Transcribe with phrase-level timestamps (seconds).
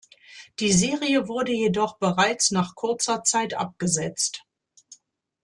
[0.59, 4.43] Die Serie wurde jedoch bereits nach kurzer Zeit abgesetzt.